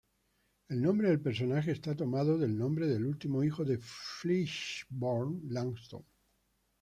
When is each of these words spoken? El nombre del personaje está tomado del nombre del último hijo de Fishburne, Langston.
El 0.69 0.81
nombre 0.81 1.09
del 1.09 1.21
personaje 1.21 1.69
está 1.71 1.95
tomado 1.95 2.39
del 2.39 2.57
nombre 2.57 2.87
del 2.87 3.05
último 3.05 3.43
hijo 3.43 3.63
de 3.63 3.77
Fishburne, 3.79 5.41
Langston. 5.49 6.03